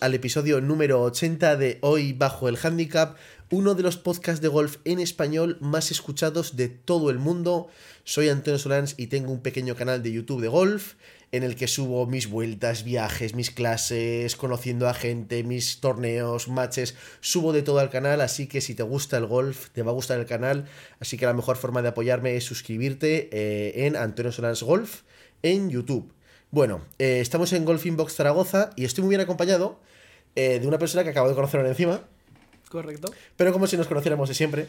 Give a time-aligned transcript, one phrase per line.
[0.00, 3.16] al episodio número 80 de Hoy Bajo el Handicap,
[3.50, 7.68] uno de los podcasts de golf en español más escuchados de todo el mundo.
[8.04, 10.94] Soy Antonio Solans y tengo un pequeño canal de YouTube de golf
[11.32, 16.94] en el que subo mis vueltas, viajes, mis clases, conociendo a gente, mis torneos, matches,
[17.20, 19.94] subo de todo al canal, así que si te gusta el golf, te va a
[19.94, 20.66] gustar el canal,
[20.98, 25.02] así que la mejor forma de apoyarme es suscribirte eh, en Antonio Solans Golf
[25.42, 26.12] en YouTube.
[26.50, 29.78] Bueno, eh, estamos en Golf Inbox Zaragoza y estoy muy bien acompañado
[30.36, 32.02] eh, de una persona que acabo de conocer encima.
[32.68, 33.12] Correcto.
[33.36, 34.68] Pero como si nos conociéramos de siempre.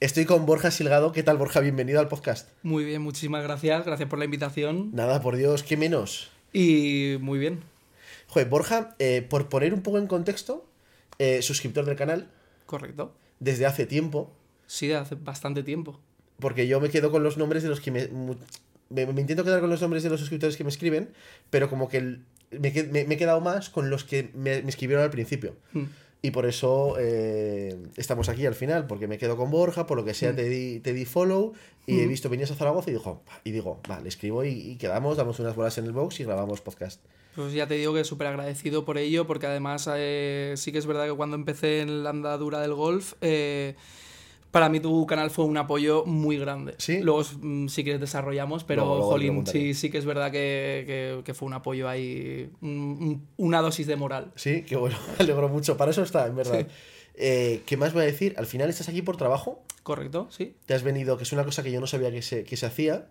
[0.00, 1.12] Estoy con Borja Silgado.
[1.12, 1.60] ¿Qué tal, Borja?
[1.60, 2.48] Bienvenido al podcast.
[2.62, 3.84] Muy bien, muchísimas gracias.
[3.84, 4.90] Gracias por la invitación.
[4.92, 6.30] Nada, por Dios, qué menos.
[6.52, 7.60] Y muy bien.
[8.28, 10.66] Joder, Borja, eh, por poner un poco en contexto,
[11.18, 12.30] eh, suscriptor del canal.
[12.66, 13.14] Correcto.
[13.38, 14.32] Desde hace tiempo.
[14.66, 16.00] Sí, hace bastante tiempo.
[16.40, 18.08] Porque yo me quedo con los nombres de los que me.
[18.88, 21.10] Me, me intento quedar con los nombres de los suscriptores que me escriben,
[21.48, 22.24] pero como que el,
[22.60, 25.56] me, me, he quedado más con los que me, me escribieron al principio.
[25.72, 25.84] Hmm.
[26.24, 30.04] Y por eso eh, estamos aquí al final, porque me quedo con Borja, por lo
[30.04, 30.36] que sea Mm.
[30.36, 31.52] te, di, te di follow
[31.84, 32.08] y he Mm.
[32.10, 35.56] visto venías a Zaragoza y, dijo, y digo, vale, escribo y, y quedamos, damos unas
[35.56, 37.00] bolas en el box y grabamos podcast.
[37.34, 40.86] Pues ya te digo que súper agradecido por ello, porque además eh, sí que es
[40.86, 43.74] verdad que cuando empecé en la andadura del golf, eh,
[44.52, 46.74] para mí tu canal fue un apoyo muy grande.
[46.78, 47.00] ¿Sí?
[47.00, 51.22] Luego, mm, si quieres, desarrollamos, pero, Luego- jolín, sí, sí que es verdad que, que-
[51.24, 54.30] que fue un apoyo ahí, un- un- una dosis de moral.
[54.36, 55.76] Sí, que bueno, me alegro mucho.
[55.76, 56.68] Para eso está, en verdad.
[57.14, 58.34] Eh, ¿Qué más voy a decir?
[58.38, 59.62] Al final estás aquí por trabajo.
[59.82, 60.28] ¿Correcto?
[60.30, 60.54] Sí.
[60.66, 62.66] Te has venido, que es una cosa que yo no sabía que se, que se
[62.66, 63.08] hacía.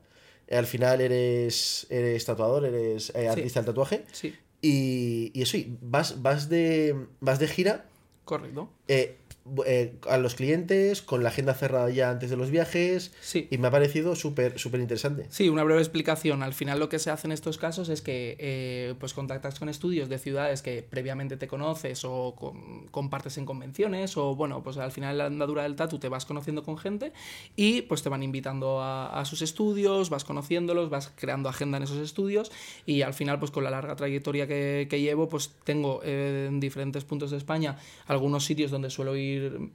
[0.47, 4.05] Eh, al final eres, eres tatuador, eres eh, artista del tatuaje.
[4.11, 4.33] Sí.
[4.61, 7.85] Y, y eso, y vas, vas, de, vas de gira
[8.25, 8.69] Correcto.
[8.87, 9.17] eh,
[9.65, 13.11] eh, a los clientes, con la agenda cerrada ya antes de los viajes.
[13.21, 13.47] Sí.
[13.49, 15.25] Y me ha parecido súper súper interesante.
[15.29, 16.43] Sí, una breve explicación.
[16.43, 19.69] Al final lo que se hace en estos casos es que eh, pues contactas con
[19.69, 24.77] estudios de ciudades que previamente te conoces o con- compartes en convenciones o bueno, pues
[24.77, 27.11] al final en la andadura del tatu te vas conociendo con gente
[27.55, 31.83] y pues te van invitando a, a sus estudios, vas conociéndolos, vas creando agenda en
[31.83, 32.51] esos estudios
[32.85, 36.59] y al final pues con la larga trayectoria que, que llevo pues tengo eh, en
[36.59, 39.30] diferentes puntos de España algunos sitios donde suelo ir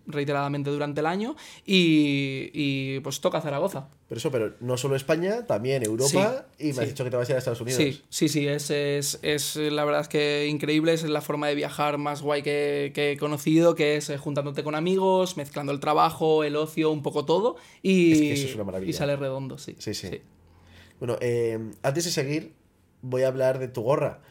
[0.07, 3.89] reiteradamente durante el año y, y, pues toca Zaragoza.
[4.09, 6.47] Pero eso, pero no solo España, también Europa.
[6.59, 6.87] y me has sí.
[6.87, 7.83] dicho que te vas a ir a Estados Unidos.
[7.83, 11.55] Sí, sí, sí, es, es, es la verdad es que increíble, es la forma de
[11.55, 15.81] viajar más guay que, que he conocido, que es eh, juntándote con amigos, mezclando el
[15.81, 18.91] trabajo, el ocio, un poco todo, y, Es que eso es una maravilla.
[18.91, 19.77] y sale redondo, sí.
[19.79, 20.21] Sí, sí.
[20.99, 22.55] Bueno, eh, antes de seguir,
[23.03, 24.23] voy a hablar de tu gorra.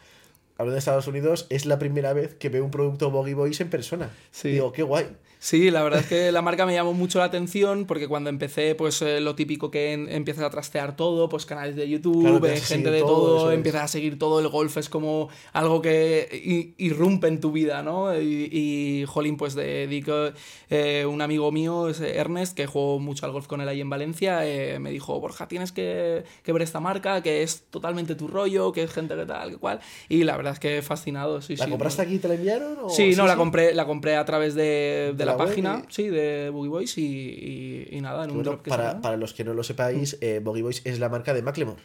[0.57, 3.69] Hablando de Estados Unidos, es la primera vez que veo un producto Boggy Boys en
[3.69, 4.09] persona.
[4.31, 4.49] Sí.
[4.49, 5.07] Digo, qué guay.
[5.39, 8.73] Sí, la verdad es que la marca me llamó mucho la atención porque cuando empecé,
[8.73, 12.45] pues eh, lo típico que en- empiezas a trastear todo, pues canales de YouTube, Claro,
[12.47, 13.55] eh, gente de todo, todo, es.
[13.57, 18.19] empiezas a seguir todo, el golf es como algo que irrumpe en tu vida, ¿no?
[18.19, 20.29] Y, y jolín, pues dedico,
[20.71, 23.89] eh, un amigo mío, es Ernest, que juego mucho al golf con él ahí en
[23.89, 24.39] Valencia,
[24.79, 28.81] me dijo, Borja, tienes que, que ver esta marca, que es totalmente tu rollo, que
[28.83, 29.79] es gente que tal, que cual,
[30.09, 31.71] y la verdad es que fascinado, sí, ¿La sí.
[31.71, 32.07] compraste ¿no?
[32.07, 32.77] aquí y te la enviaron?
[32.83, 32.89] O...
[32.89, 36.07] Sí, no, la compré, la compré a través de, de De la, página, y- sí,
[36.09, 39.33] de Boogie Boys y, y- y nada, en un Bueno, drop que para, para los
[39.33, 41.81] que no lo sepáis, eh, Boggy Boys es la marca de Macklemore.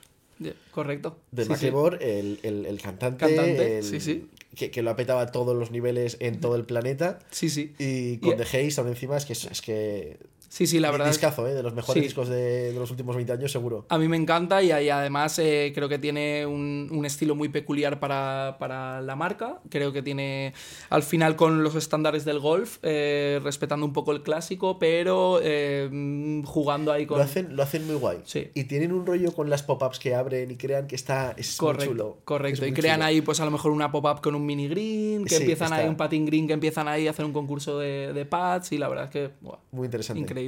[0.70, 1.18] Correcto.
[1.32, 1.50] De Sí, sí.
[1.52, 4.26] Macklemore, El, el, el cantante, Cantante, el- sí, sí.
[4.54, 7.18] Que, que lo ha petado a todos los niveles en todo el planeta.
[7.30, 7.72] Sí, sí.
[7.78, 10.16] Y con Y- The Haze aún encima es que es que.
[10.52, 11.06] Sí, sí, la verdad.
[11.08, 11.54] es- Discazo, ¿eh?
[11.54, 12.06] De los mejores Sí.
[12.08, 13.86] discos de, de los últimos 20 años, seguro.
[13.88, 17.48] A mí me encanta y, y además eh, creo que tiene un, un estilo muy
[17.50, 19.60] peculiar para, para la marca.
[19.68, 20.52] Creo que tiene,
[20.88, 26.42] al final, con los estándares del golf, eh, respetando un poco el clásico, pero eh,
[26.44, 27.18] jugando ahí con...
[27.18, 28.18] Lo hacen, lo hacen muy guay.
[28.24, 28.50] Sí.
[28.54, 31.32] Y tienen un rollo con las pop-ups que abren y crean que está.
[31.36, 32.18] Es Correcto, muy chulo.
[32.24, 32.62] correcto.
[32.64, 33.06] Es Y muy crean chulo.
[33.06, 35.80] ahí, pues a lo mejor una pop-up con un mini green, que Sí, empiezan ahí,
[35.82, 35.90] está.
[35.90, 38.88] un patin green, que empiezan ahí a hacer un concurso de, de pads, y la
[38.88, 40.20] verdad es que, buah, Muy interesante.
[40.20, 40.39] increíble.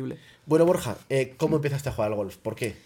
[0.47, 2.37] Bueno, Borja, eh, ¿cómo empezaste a jugar al golf?
[2.37, 2.77] ¿Por qué?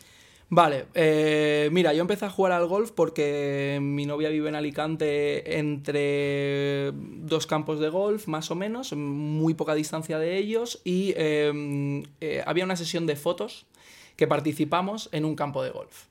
[0.49, 5.59] Vale, eh, mira, yo empecé a jugar al golf porque mi novia vive en Alicante
[5.59, 12.05] entre dos campos de golf, más o menos, muy poca distancia de ellos, y eh,
[12.21, 13.67] eh, había una sesión de fotos
[14.15, 16.05] que participamos en un campo de golf.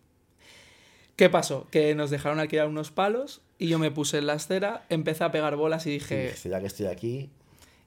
[1.16, 1.68] ¿Qué pasó?
[1.72, 5.32] Que nos dejaron alquilar unos palos y yo me puse en la acera, empecé a
[5.32, 7.30] pegar bolas y dije, ya que estoy aquí.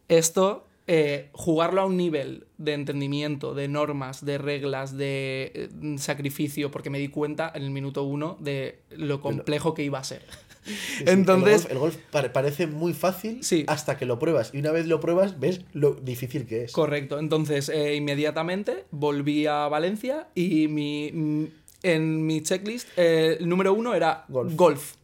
[0.09, 5.69] esto, eh, jugarlo a un nivel de entendimiento, de normas, de reglas, de eh,
[5.99, 10.05] sacrificio, porque me di cuenta en el minuto uno de lo complejo que iba a
[10.05, 10.23] ser.
[10.65, 13.65] Sí, sí, Entonces, El golf, el golf pare- parece muy fácil Sí.
[13.69, 14.51] hasta que lo pruebas.
[14.53, 16.73] Y una vez lo pruebas, ves lo difícil que es.
[16.73, 17.19] correcto.
[17.19, 21.45] Entonces, eh, inmediatamente volví a Valencia y mi, mm,
[21.85, 24.55] en mi checklist el número uno era Golf.
[24.57, 24.95] golf.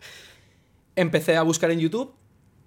[0.97, 2.13] Empecé a buscar en YouTube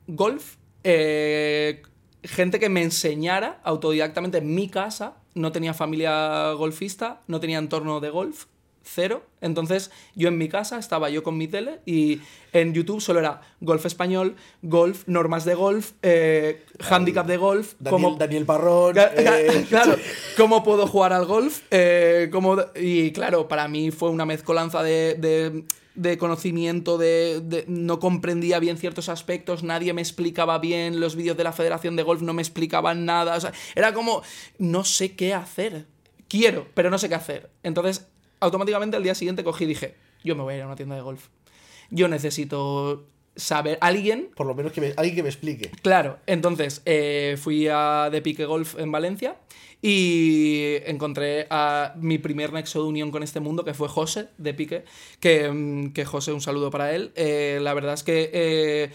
[0.07, 1.81] golf eh,
[2.23, 5.15] gente que me enseñara autodidactamente en mi casa.
[5.35, 8.45] No tenía familia golfista, no tenía entorno de golf,
[8.83, 9.23] cero.
[9.41, 12.21] Entonces yo en mi casa estaba yo con mi tele y
[12.53, 17.73] en YouTube solo era golf español, golf, normas de golf, eh, handicap de golf.
[17.79, 18.95] Daniel, cómo- Daniel Parrón.
[18.97, 19.95] Eh, claro,
[20.37, 21.61] cómo puedo jugar al golf.
[21.69, 25.65] eh, cómo- y claro, para mí fue una mezcolanza de, de-
[25.97, 31.44] de conocimiento, de, no comprendía bien ciertos aspectos, nadie me explicaba bien, los vídeos de
[31.44, 34.21] la Federación de Golf no me explicaban nada, o sea, era como,
[34.59, 35.85] no sé qué hacer.
[36.29, 37.49] Quiero, pero no sé qué hacer.
[37.63, 38.07] Entonces,
[38.39, 40.95] automáticamente al día siguiente cogí y dije, yo me voy a ir a una tienda
[40.95, 41.29] de golf.
[41.89, 43.07] Yo necesito
[43.38, 45.72] saber, alguien Por lo menos que me- alguien que me explique.
[45.81, 49.38] Claro, entonces eh, fui a The Pique Golf en Valencia
[49.81, 54.54] y encontré a mi primer nexo de unión con este mundo, que fue José de
[54.54, 54.84] Pique,
[55.19, 57.12] que, mm, que José, un saludo para él.
[57.16, 58.89] Eh, la verdad es que eh,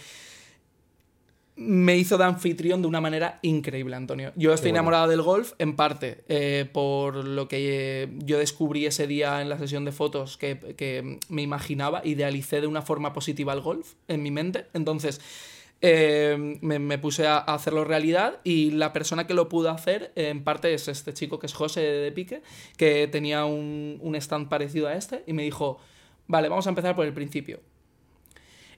[1.54, 4.32] me hizo de anfitrión de una manera increíble, Antonio.
[4.36, 4.80] Yo estoy bueno.
[4.80, 9.48] enamorado del golf, en parte eh, por lo que eh, yo descubrí ese día en
[9.48, 13.94] la sesión de fotos que, que me imaginaba, idealicé de una forma positiva el golf
[14.08, 14.66] en mi mente.
[14.72, 15.20] Entonces,
[15.82, 20.12] eh, me, me puse a, a hacerlo realidad y la persona que lo pudo hacer,
[20.14, 22.42] en parte, es este chico que es José de Pique,
[22.76, 25.78] que tenía un, un stand parecido a este y me dijo,
[26.28, 27.60] vale, vamos a empezar por el principio.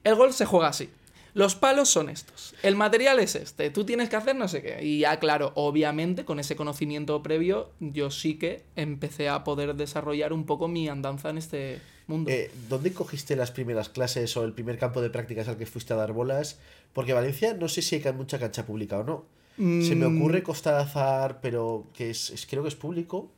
[0.02, 0.90] El golf se juega así.
[1.34, 2.54] Los palos son estos.
[2.62, 3.68] El material es este.
[3.70, 4.84] Tú tienes que hacer no sé qué.
[4.84, 10.32] Y ya, claro, obviamente, con ese conocimiento previo, yo sí que empecé a poder desarrollar
[10.32, 12.30] un poco mi andanza en este mundo.
[12.30, 15.92] Eh, ¿Dónde cogiste las primeras clases o el primer campo de prácticas al que fuiste
[15.92, 16.58] a dar bolas?
[16.92, 19.24] Porque Valencia no sé si hay mucha cancha pública o no.
[19.56, 20.18] Se me Mm.
[20.18, 23.30] ocurre Costa de Azar, pero que es, es- creo que es público.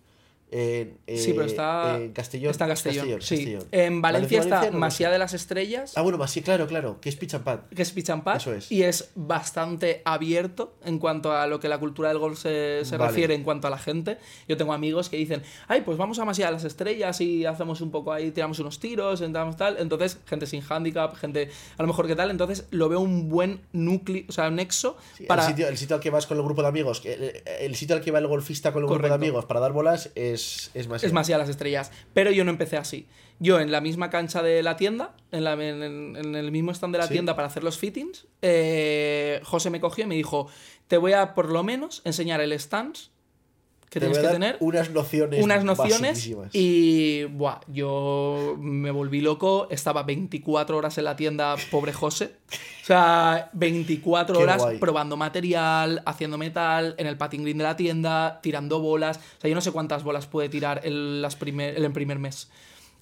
[0.58, 1.96] En, sí, pero eh, está.
[1.98, 2.50] en Castellón.
[2.50, 3.04] Está en Castellón.
[3.10, 3.36] Castellón, sí.
[3.36, 3.64] Castellón.
[3.72, 5.92] En Valencia, está Valencia no Masía de las Estrellas.
[5.96, 7.60] Ah, bueno, sí, claro, claro, que es pad.
[7.74, 8.72] que es pad, Eso es.
[8.72, 12.96] y es bastante abierto en cuanto a lo que la cultura del golf se, se
[12.96, 13.10] Vale.
[13.10, 14.18] refiere en cuanto a la gente.
[14.48, 17.82] Yo tengo amigos que dicen, ay, pues vamos a Masía de las Estrellas y hacemos
[17.82, 19.76] un poco ahí, tiramos unos tiros, entramos tal.
[19.78, 22.30] Entonces, gente sin handicap, gente a lo mejor que tal.
[22.30, 25.42] Entonces, lo veo un buen núcleo, o sea, un nexo Sí, para...
[25.42, 27.94] el, sitio, el sitio al que vas con el grupo de amigos, el, el sitio
[27.96, 29.14] al que va el golfista con el grupo de Correcto.
[29.26, 31.02] amigos para dar bolas es, es más.
[31.04, 31.90] Es más, ya las estrellas.
[32.14, 33.06] Pero yo no empecé así.
[33.38, 36.98] Yo en la misma cancha de la tienda, en, la- en- el mismo stand de
[36.98, 37.12] la Sí.
[37.14, 40.48] tienda para hacer los fittings, eh, José me cogió y me dijo,
[40.88, 43.10] te voy a por lo menos enseñar el stance
[43.90, 44.56] que Te tienes que tener.
[44.60, 45.42] unas nociones.
[45.44, 51.92] Unas nociones y buah, yo me volví loco, estaba 24 horas en la tienda, pobre
[51.92, 52.32] José.
[52.82, 54.78] O sea, 24 Qué horas guay.
[54.78, 59.18] probando material, haciendo metal, en el patin green de la tienda, tirando bolas.
[59.18, 62.50] O sea, yo no sé cuántas bolas puede tirar el, las primer, el primer mes.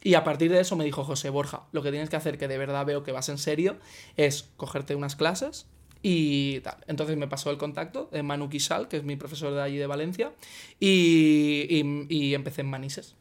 [0.02, 2.46] Y a partir de eso me dijo José Borja, lo que tienes que hacer, que
[2.46, 3.76] de verdad veo que vas en serio,
[4.16, 5.66] es cogerte unas clases
[6.06, 6.76] y tal.
[6.86, 9.86] Entonces me pasó el contacto de Manu Quisal, que es mi profesor de allí de
[9.86, 10.32] Valencia,
[10.78, 13.14] y, y- y empecé en Manises.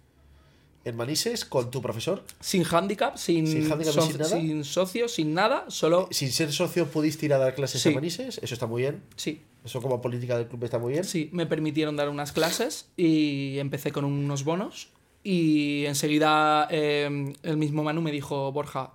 [0.86, 4.30] En Manises, con tu profesor, Sin handicap, sin, Sin handicap sin nada.
[4.30, 6.10] sin socio, sin nada, solo...
[6.12, 7.88] sin ser socio, pudiste ir a dar clases Sí.
[7.90, 8.38] en Manises.
[8.44, 9.02] Eso está muy bien.
[9.16, 11.06] Sí, Eso, como política del club, está muy bien.
[11.06, 14.90] Sí, me permitieron dar unas clases y empecé con unos bonos.
[15.24, 18.92] Y enseguida eh, el mismo Manu me dijo, Borja,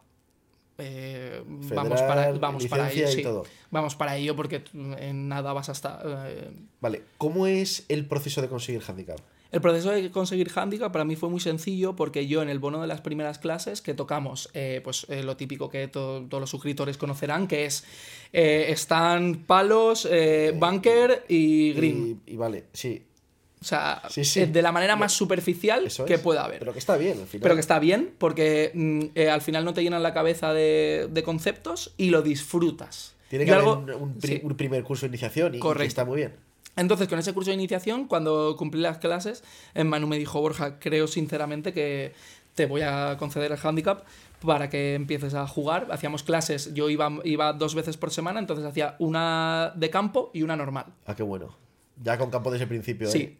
[0.79, 3.09] eh, vamos para, vamos para ello.
[3.09, 3.23] sí.
[3.23, 3.45] todo.
[3.71, 6.01] Vamos para ello porque en nada vas a estar.
[6.29, 6.51] eh,
[6.81, 9.19] Vale, ¿cómo es el proceso de conseguir handicap?
[9.51, 12.83] El proceso de conseguir handicap para mí fue muy sencillo porque yo en el bono
[12.83, 16.51] de las primeras clases que tocamos, eh, pues eh, lo típico que to- todos los
[16.51, 17.83] suscriptores conocerán, que es
[18.35, 20.07] eh, están palos,
[20.55, 22.21] bunker y green.
[22.27, 23.03] Y, y vale, sí,
[23.61, 24.45] O sea, Sí, sí.
[24.47, 26.21] de la manera más superficial eso que es.
[26.21, 26.61] pueda haber.
[26.61, 27.43] Pero que está bien, al final.
[27.43, 31.09] Pero que está bien, porque mm, eh, al final no te llenan la cabeza de,
[31.11, 33.15] de conceptos y lo disfrutas.
[33.29, 34.41] Tiene Y que haber algo- un, un pri- sí.
[34.45, 36.35] un primer curso de iniciación y, está muy bien.
[36.77, 39.43] Entonces, con ese curso de iniciación, cuando cumplí las clases,
[39.75, 42.13] eh, Manu me dijo, Borja, creo sinceramente que
[42.55, 44.05] te voy a conceder el handicap
[44.41, 45.89] para que empieces a jugar.
[45.91, 50.43] Hacíamos clases, yo iba, iba dos veces por semana, entonces hacía una de campo y
[50.43, 50.87] una normal.
[51.07, 51.57] Ah, qué bueno.
[52.01, 53.37] Ya con campo desde el principio, ¿eh?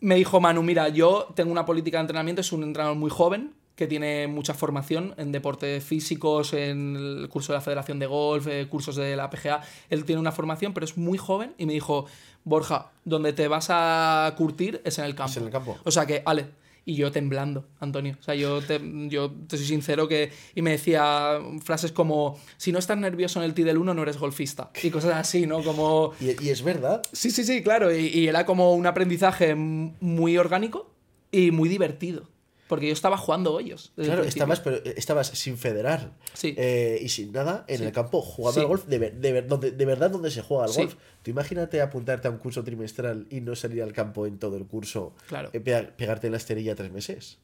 [0.00, 3.52] Me dijo Manu, mira, yo tengo una política de entrenamiento, es un entrenador muy joven
[3.76, 8.46] que tiene mucha formación en deportes físicos, en el curso de la Federación de Golf,
[8.46, 9.62] eh, cursos de la PGA.
[9.88, 12.04] Él tiene una formación, pero es muy joven y me dijo,
[12.44, 15.30] Borja, donde te vas a curtir es en el campo.
[15.30, 15.78] Es en el campo.
[15.84, 16.50] O sea que, ale.
[16.90, 18.16] Y yo temblando, Antonio.
[18.18, 20.32] O sea, yo te, yo te soy sincero que.
[20.56, 24.02] Y me decía frases como: si no estás nervioso en el T del 1, no
[24.02, 24.72] eres golfista.
[24.82, 25.62] Y cosas así, ¿no?
[25.62, 26.14] Como.
[26.20, 27.00] Y, y es verdad.
[27.12, 27.96] Sí, sí, sí, claro.
[27.96, 30.90] Y, y era como un aprendizaje muy orgánico
[31.30, 32.28] y muy divertido.
[32.70, 33.92] Porque yo estaba jugando hoyos.
[33.96, 36.54] Claro, estabas, pero eh, estabas sin federar Sí.
[36.56, 37.84] eh, y sin nada en Sí.
[37.84, 38.60] el campo jugando Sí.
[38.60, 40.94] al golf de, de, verdad donde se juega al golf.
[41.22, 44.64] Tú imagínate apuntarte a un curso trimestral y no salir al campo en todo el
[44.66, 45.50] curso, Claro.
[45.52, 47.38] eh, pe- pegarte en la esterilla tres meses.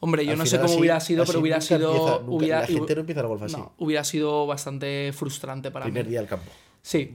[0.00, 1.90] Hombre, yo Al no sé cómo así- hubiera sido, pero hubiera sido.
[1.92, 3.56] empieza- nunca- hubiera, la gente no empieza el golf así.
[3.56, 6.10] no, hubiera sido bastante frustrante para Primer mí.
[6.10, 6.50] día al campo.
[6.82, 7.12] Sí.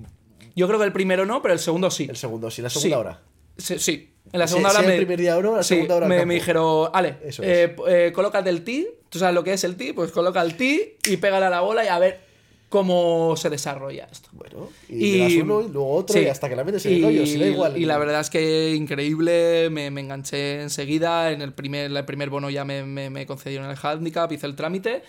[0.55, 2.07] Yo creo que el primero no, pero el segundo sí.
[2.09, 3.21] El segundo, sí, la segunda hora.
[3.57, 4.13] Sí, sí.
[4.31, 4.97] En la segunda sí, hora me.
[4.97, 8.49] primer día oro, la sí, segunda hora me, me dijeron, Ale, Eso eh, eh, colócate
[8.49, 8.87] el tee.
[9.09, 9.93] ¿Tú sabes lo que es el tee?
[9.93, 12.19] Pues coloca el tee y pégale a la bola y a ver
[12.67, 14.29] cómo se desarrolla esto.
[14.33, 16.23] Bueno, y, uno y luego otro sí.
[16.23, 17.77] y hasta que la metes en el hoyo, si da igual.
[17.77, 21.31] Y la verdad es que increíble, me, me enganché enseguida.
[21.31, 24.55] En el primer, el primer bono ya me, me, me concedieron el handicap, hice el
[24.55, 25.03] trámite.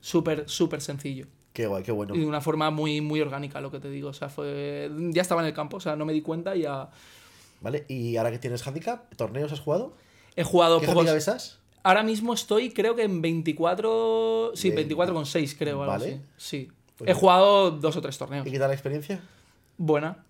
[0.00, 1.26] Súper, súper sencillo.
[1.54, 2.14] Qué guay, qué bueno.
[2.16, 4.08] Y de una forma muy, muy orgánica, lo que te digo.
[4.08, 4.90] O sea, fue.
[5.12, 6.90] Ya estaba en el campo, o sea, no me di cuenta y ya.
[7.60, 9.94] Vale, y ahora que tienes handicap, ¿torneos has jugado?
[10.36, 11.08] He jugado ¿Qué pocos.
[11.08, 11.60] estás?
[11.84, 14.50] Ahora mismo estoy, creo que en 24.
[14.54, 14.88] Sí, Bien.
[14.88, 15.80] 24,6, creo.
[15.82, 16.04] algo Vale.
[16.14, 16.20] así.
[16.36, 16.68] Sí.
[16.98, 17.18] Pues He bien.
[17.18, 18.46] jugado dos o tres torneos.
[18.46, 19.20] ¿Y qué tal la experiencia?
[19.78, 20.24] Buena.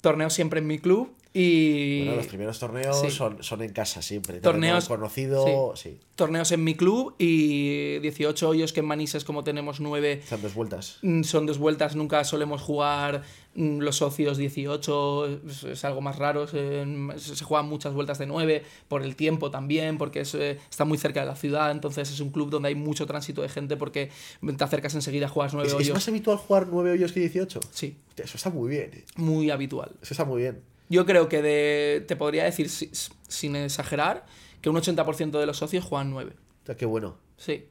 [0.00, 2.00] Torneos siempre en mi club y.
[2.04, 3.10] Bueno, los primeros torneos Sí.
[3.10, 4.40] son, son en casa siempre.
[4.40, 5.98] Torneos- conocido, sí.
[6.16, 10.54] torneos en mi club y 18 hoyos que en Manises como tenemos 9 Están dos
[10.54, 10.98] vueltas.
[11.02, 13.22] mm, son dos vueltas, nunca solemos jugar
[13.54, 16.84] mm, los socios 18, es, es algo más raro, se,
[17.18, 20.98] se juegan muchas vueltas de 9 por el tiempo también, porque es, eh, está muy
[20.98, 24.10] cerca de la ciudad, entonces es un club donde hay mucho tránsito de gente porque
[24.56, 25.94] te acercas enseguida, juegas 9 ¿Es, es hoyos.
[25.94, 27.60] más habitual jugar nueve hoyos que 18?
[27.72, 28.90] Sí, Eso está muy bien.
[28.92, 29.04] eh.
[29.16, 29.92] muy habitual.
[30.02, 30.60] Eso está muy bien.
[30.90, 32.90] Yo creo que de, te podría decir, si-
[33.28, 34.26] sin exagerar,
[34.60, 36.32] que un 80% de los socios juegan 9.
[36.62, 37.16] O sea, qué bueno.
[37.38, 37.64] Sí.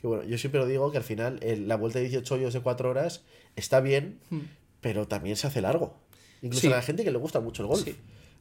[0.00, 0.22] Qué bueno.
[0.24, 2.88] Yo siempre lo digo que al final el- la vuelta de 18 hoyos de 4
[2.88, 3.22] horas
[3.56, 4.38] está bien, Mm.
[4.80, 5.98] pero también se hace largo.
[6.40, 6.72] Incluso Sí.
[6.72, 7.84] a la gente que le gusta mucho el golf.
[7.84, 7.96] Sí.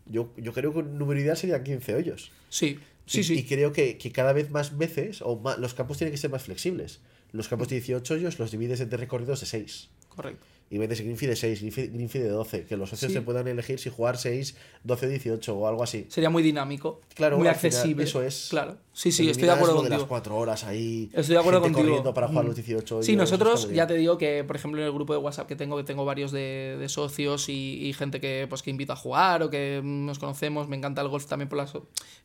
[0.05, 2.31] Yo, yo creo que un número ideal serían 15 hoyos.
[2.49, 3.33] Sí, sí, y, sí.
[3.39, 6.29] y creo que, que cada vez más veces, o ma- los campos tienen que ser
[6.29, 7.01] más flexibles.
[7.31, 9.89] Los campos de 18 hoyos los divides entre recorridos de 6.
[10.07, 10.45] Correcto.
[10.71, 12.63] Y metes Greenfee de 6, Greenfee, Greenfee de 12.
[12.65, 13.17] Que los socios Sí.
[13.17, 16.05] se puedan elegir si jugar 6, 12 o 18 o algo así.
[16.09, 17.01] Sería muy dinámico.
[17.15, 18.03] Claro, muy al final, accesible.
[18.03, 18.47] eso es.
[18.51, 18.77] Claro.
[18.99, 20.01] Sí, sí, estoy de acuerdo lo de contigo.
[20.01, 21.09] las 4 horas ahí.
[21.13, 21.87] Estoy de acuerdo gente contigo.
[21.95, 22.47] corriendo para jugar Mm.
[22.47, 25.13] los 18 Sí, hoyos, eso nosotros ya te digo que, por ejemplo, en el grupo
[25.13, 28.61] de WhatsApp que tengo, que tengo varios de, de socios y, y gente que, pues,
[28.61, 31.57] que invito a jugar o que mm, nos conocemos, me encanta el golf también por
[31.59, 31.71] las...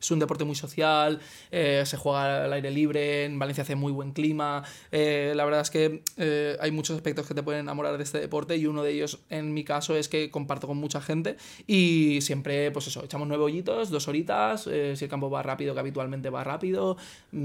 [0.01, 3.93] Es un deporte muy social, eh, se juega al aire libre, en Valencia hace muy
[3.93, 4.63] buen clima.
[4.91, 8.19] eh, la verdad es que eh, hay muchos aspectos que te pueden enamorar de este
[8.19, 12.19] deporte y uno de ellos, en mi caso, es que comparto con mucha gente y
[12.21, 14.69] siempre, pues eso, echamos nueve hoyitos, dos horitas, si
[15.05, 17.37] el campo va rápido, que habitualmente va rápido, mm,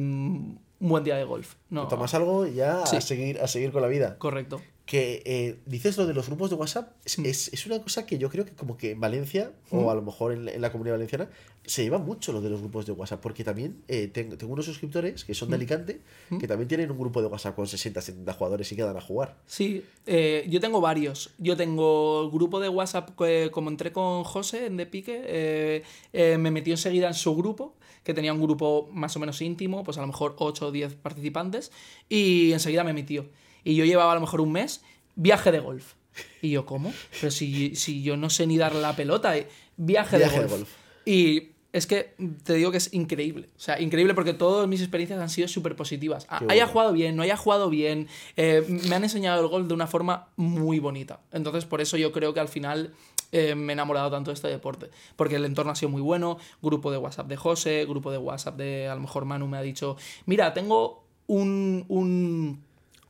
[0.81, 1.55] un buen día de golf.
[1.69, 4.17] No, Tomas algo y ya a, seguir, a seguir con la vida.
[4.19, 4.61] Correcto.
[4.87, 7.27] Que eh, dices lo de los grupos de WhatsApp, es, Mm.
[7.27, 10.03] es, es una cosa que yo creo que como que en Valencia, o a lo
[10.03, 11.29] mejor en, la- en la comunidad valenciana,
[11.65, 14.65] se lleva mucho lo de los grupos de WhatsApp, porque también eh, tengo, tengo unos
[14.65, 15.51] suscriptores que son Mm.
[15.51, 16.01] de Alicante,
[16.41, 19.37] que también tienen un grupo de WhatsApp con 60, 70 jugadores y quedan a jugar.
[19.47, 21.31] Sí, eh, yo tengo varios.
[21.39, 26.51] Yo tengo el grupo de WhatsApp, que, como entré con José en De Pique, me
[26.51, 27.75] metió enseguida en su grupo,
[28.05, 30.95] que tenía un grupo más o menos íntimo, pues a lo mejor 8 o 10
[30.95, 31.71] participantes,
[32.09, 33.29] y enseguida me metió.
[33.65, 34.83] Y yo llevaba a lo mejor un mes,
[35.17, 35.95] viaje de golf.
[36.43, 36.93] Y yo, ¿cómo?
[37.21, 40.49] Pero si, si yo no sé ni dar la pelota, eh, viaje, Viaje de, de
[40.49, 40.59] golf.
[40.61, 40.71] golf.
[41.07, 43.49] Y es que te digo que es increíble.
[43.57, 46.25] O sea, increíble porque todas mis experiencias han sido súper positivas.
[46.25, 46.67] Qué Haya bueno.
[46.69, 50.29] jugado bien, no haya jugado bien, eh, me han enseñado el golf de una forma
[50.37, 51.21] muy bonita.
[51.33, 52.93] Entonces, por eso yo creo que al final
[53.33, 54.91] eh, me he enamorado tanto de este deporte.
[55.17, 58.57] Porque el entorno ha sido muy bueno, grupo de WhatsApp de José, grupo de WhatsApp
[58.57, 59.97] de, a lo mejor Manu me ha dicho,
[60.27, 62.63] mira, tengo un, un,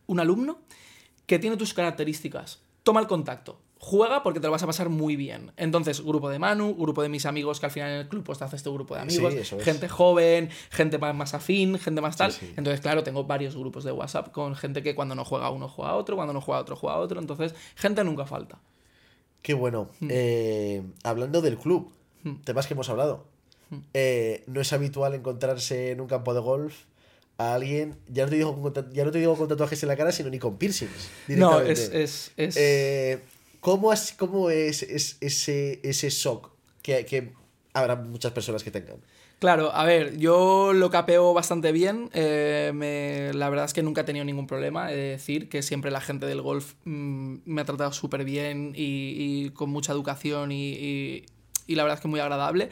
[0.06, 0.58] un alumno
[1.26, 2.60] que tiene tus características.
[2.82, 3.60] Toma el contacto.
[3.82, 5.52] Juega porque te lo vas a pasar muy bien.
[5.56, 8.36] Entonces, grupo de Manu, grupo de mis amigos, que al final en el club pues
[8.38, 9.54] te haces este grupo de amigos, es.
[9.64, 12.30] gente joven, gente más, más afín, gente más tal.
[12.30, 12.54] Sí, sí.
[12.58, 15.94] Entonces, claro, tengo varios grupos de WhatsApp con gente que cuando no juega uno juega
[15.94, 17.20] otro, cuando no juega otro juega otro.
[17.20, 18.58] Entonces, gente nunca falta.
[19.42, 19.88] Qué bueno.
[20.00, 20.08] Mm.
[20.10, 21.90] Eh, hablando del club,
[22.44, 23.24] temas que hemos hablado.
[23.70, 23.76] Mm.
[23.94, 26.74] Eh, no es habitual encontrarse en un campo de golf
[27.38, 29.96] a alguien, ya no te digo con, ya no te digo con tatuajes en la
[29.96, 31.08] cara, sino ni con piercings.
[31.28, 31.88] No, es.
[31.88, 33.18] es, es- Eh,
[33.60, 36.50] ¿cómo, has- cómo es, es- ese, ese shock
[36.82, 37.32] que, que
[37.72, 38.96] habrá muchas personas que tengan?
[39.40, 42.10] Claro, a ver, yo lo capeo bastante bien.
[42.12, 44.92] eh, me- la verdad es que nunca he tenido ningún problema.
[44.92, 48.72] He de decir que siempre la gente del golf mm, me ha tratado súper bien
[48.76, 51.24] y, con mucha educación y, y-
[51.66, 52.68] y la verdad es que muy agradable.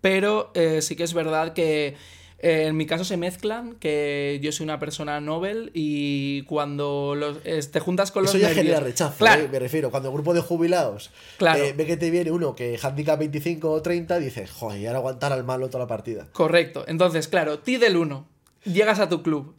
[0.00, 1.96] Pero eh, sí que es verdad que
[2.38, 7.38] Eh, en mi caso se mezclan, que yo soy una persona Nobel y cuando los,
[7.42, 9.48] te juntas con los Eso ya nervios- genera rechazo, Claro, ¿eh?
[9.50, 9.90] me refiero.
[9.90, 11.62] Cuando el grupo de jubilados Claro.
[11.64, 14.98] eh, ve que te viene uno que handicap 25 o 30, dices, joder, y ahora
[14.98, 16.26] aguantar al malo toda la partida.
[16.32, 16.84] Correcto.
[16.86, 18.26] Entonces, claro, ti del 1.
[18.64, 19.54] Llegas a tu club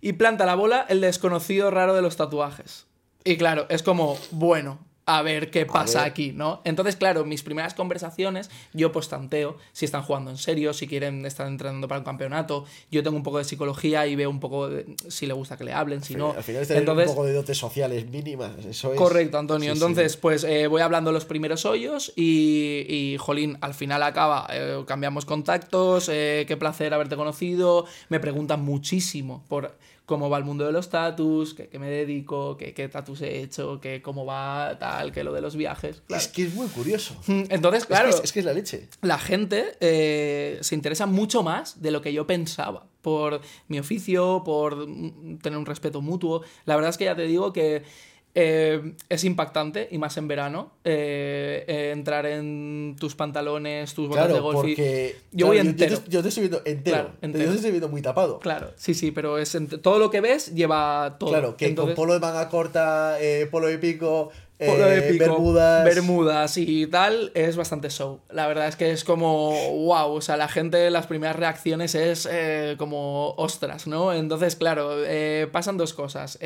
[0.00, 2.86] y planta la bola el desconocido raro de los tatuajes.
[3.24, 4.78] Y claro, es como, bueno,
[5.18, 6.10] a ver qué pasa ver.
[6.10, 6.60] aquí, ¿no?
[6.64, 11.24] Entonces, claro, mis primeras conversaciones, yo pues tanteo si están jugando en serio, si quieren
[11.26, 12.64] estar entrenando para un campeonato.
[12.90, 15.64] Yo tengo un poco de psicología y veo un poco de- si le gusta que
[15.64, 16.32] le hablen, si no.
[16.32, 18.52] Al final es Entonces, un poco de dotes sociales mínimas.
[18.64, 18.98] Eso es.
[18.98, 19.72] Correcto, Antonio.
[19.72, 19.84] Sí, sí.
[19.84, 24.82] Entonces, pues eh, voy hablando los primeros hoyos y, y, jolín, al final acaba, eh,
[24.86, 29.76] cambiamos contactos, eh, qué placer haberte conocido, me preguntan muchísimo por
[30.10, 33.80] cómo va el mundo de los tatus, qué, me dedico, qué, qué tatus he hecho,
[33.80, 36.02] qué, cómo va tal, que lo de los viajes.
[36.08, 36.20] Claro.
[36.20, 37.14] Es que es muy curioso.
[37.28, 38.88] Entonces, Es claro, que es, es que es la leche.
[39.02, 44.42] la gente eh, se interesa mucho más de lo que yo pensaba por mi oficio,
[44.44, 46.42] por mm, tener un respeto mutuo.
[46.64, 47.84] La verdad es que ya te digo que
[48.34, 54.32] eh, es impactante, y más en verano, eh, eh, entrar en tus pantalones, tus botas
[54.32, 54.64] de golf.
[54.68, 54.74] y-.
[54.76, 55.98] Yo claro, voy Yo, entero.
[55.98, 56.96] te, yo te estoy viendo entero.
[56.96, 57.44] Claro, entero.
[57.44, 58.38] Yo te estoy viendo muy tapado.
[58.38, 61.30] Claro, sí, sí, pero es todo lo que ves lleva todo.
[61.30, 63.16] Claro, que Entonces- con polo de manga corta,
[63.50, 65.84] polo de pico, Polo de pico, bermudas.
[65.86, 68.20] bermudas y tal, es bastante show.
[68.30, 72.28] La verdad es que es como, wow, o sea, la gente, las primeras reacciones es
[72.30, 74.12] eh, como ostras, ¿no?
[74.12, 76.38] Entonces, claro, eh, pasan dos cosas.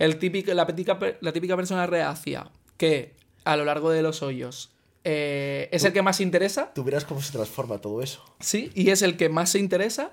[0.00, 3.14] El típico, la, típica, la típica persona reacia que
[3.44, 4.70] a lo largo de los hoyos
[5.04, 8.24] eh, es el que más interesa, Tú verás cómo se transforma todo eso.
[8.40, 10.12] sí, y es el que más se interesa.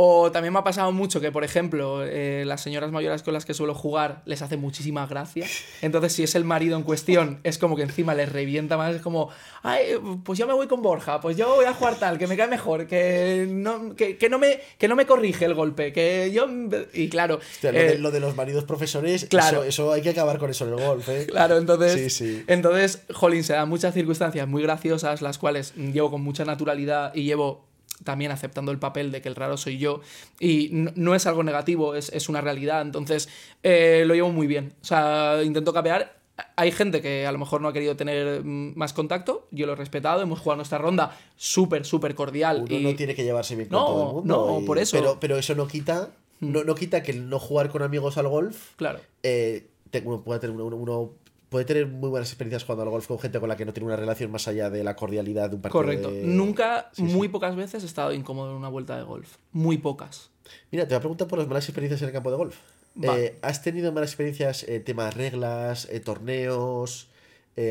[0.00, 3.44] O también me ha pasado mucho que, por ejemplo, eh, las señoras mayores con las
[3.44, 5.44] que suelo jugar les hace muchísima gracia.
[5.82, 8.94] Entonces, si es el marido en cuestión, es como que encima les revienta más.
[8.94, 9.28] Es como,
[9.64, 12.36] ay, pues yo me voy con Borja, pues yo voy a jugar tal, que me
[12.36, 16.30] cae mejor, que no, que, que no, me, que no me corrige el golpe, que
[16.32, 16.46] yo.
[16.94, 17.40] Y claro.
[17.54, 19.64] Hostia, lo, eh, de, lo de los maridos profesores, claro.
[19.64, 21.26] eso, eso hay que acabar con eso en el golf, ¿eh?
[21.28, 22.44] Claro, entonces, Sí, sí.
[22.46, 27.24] entonces, jolín, se dan muchas circunstancias muy graciosas, las cuales llevo con mucha naturalidad y
[27.24, 27.66] llevo
[28.04, 30.00] también aceptando el papel de que el raro soy yo.
[30.40, 32.82] Y no, no es algo negativo, es, es una realidad.
[32.82, 33.28] Entonces,
[33.62, 34.74] eh, lo llevo muy bien.
[34.80, 36.16] O sea, intento capear.
[36.54, 39.72] Hay gente que a lo mejor no ha querido tener mm, más contacto, yo lo
[39.72, 42.62] he respetado, hemos jugado nuestra ronda súper, súper cordial.
[42.68, 42.82] Uno y...
[42.84, 44.46] no tiene que llevarse bien con No, todo el mundo.
[44.52, 44.96] no, y- por eso.
[44.96, 45.00] Hmm.
[45.00, 48.28] Pero, pero eso no quita, no, no quita que el no jugar con amigos al
[48.28, 49.00] golf Claro.
[49.24, 49.66] eh,
[50.04, 51.10] uno puede tener uno, uno
[51.48, 53.86] puede tener muy buenas experiencias jugando al golf con gente con la que no tiene
[53.86, 55.80] una relación más allá de la cordialidad de un partido.
[55.82, 56.10] Correcto.
[56.10, 57.12] de- Nunca, Sí, sí.
[57.14, 59.36] muy pocas veces he estado incómodo en una vuelta de golf.
[59.52, 60.30] Muy pocas.
[60.70, 62.56] Mira, te voy a preguntar por las malas experiencias en el campo de golf.
[63.02, 67.08] Eh, ¿Has tenido malas experiencias, eh, temas reglas, eh, torneos,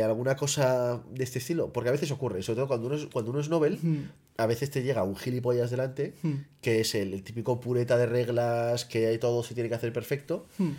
[0.03, 1.71] alguna cosa de este estilo?
[1.73, 4.03] Porque a veces ocurre, sobre todo cuando uno es, cuando uno es Nobel, Hmm.
[4.37, 6.33] a veces te llega un gilipollas delante, Hmm.
[6.61, 9.91] que es el, el típico pureta de reglas, que hay todo se tiene que hacer
[9.93, 10.71] perfecto, Hmm.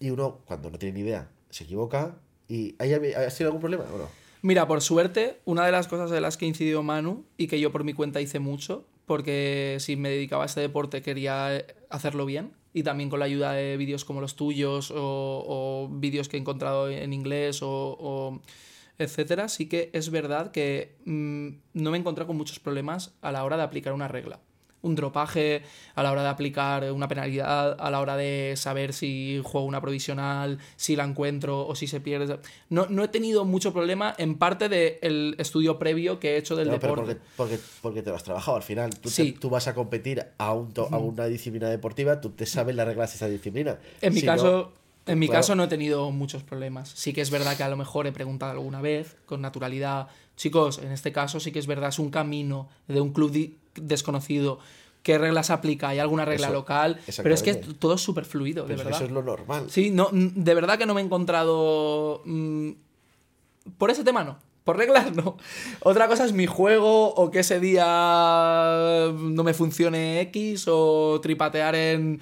[0.00, 2.16] y uno, cuando no tiene ni idea, se equivoca.
[2.48, 4.08] ¿Y ¿hay, ¿Has tenido algún problema o no?
[4.42, 7.72] Mira, por suerte, una de las cosas de las que incidió Manu y que yo
[7.72, 12.52] por mi cuenta hice mucho, porque si me dedicaba a este deporte quería hacerlo bien
[12.72, 16.88] y también con la ayuda de vídeos como los tuyos o, vídeos que he encontrado
[16.88, 18.40] en inglés o, o
[18.98, 23.32] etcétera, sí que es verdad que mm, no me he encontrado con muchos problemas a
[23.32, 24.40] la hora de aplicar una regla.
[24.80, 25.62] Un dropaje,
[25.96, 29.80] a la hora de aplicar una penalidad, a la hora de saber si juego una
[29.80, 32.38] provisional, si la encuentro o si se pierde.
[32.70, 36.68] No, no he tenido mucho problema en parte del estudio previo que he hecho del
[36.68, 37.02] pero deporte.
[37.36, 38.90] porque, porque, porque te lo has trabajado al final.
[38.90, 39.32] Tú, te- Sí.
[39.32, 42.86] tú vas a competir a, un to- a una disciplina deportiva, tú te sabes las
[42.86, 43.78] reglas de esa disciplina.
[44.00, 44.72] En mi Si caso,
[45.06, 45.40] no, en mi claro.
[45.40, 46.90] caso no he tenido muchos problemas.
[46.90, 50.78] Sí que es verdad que a lo mejor he preguntado alguna vez con naturalidad, chicos,
[50.78, 54.58] en este caso sí que es verdad, es un camino de un club di- desconocido.
[55.02, 55.88] ¿Qué reglas aplica?
[55.88, 57.00] ¿Hay alguna regla Eso, local?
[57.22, 58.94] Pero es que todo es súper fluido, de verdad.
[58.94, 59.70] eso es lo normal.
[59.70, 62.20] Sí, no, de verdad que no me he encontrado.
[62.24, 62.70] mm,
[63.78, 64.38] por ese tema no.
[64.64, 65.36] Por reglas no.
[65.80, 67.84] Otra cosa es mi juego o que ese día
[69.14, 72.20] no me funcione X o tripatear en,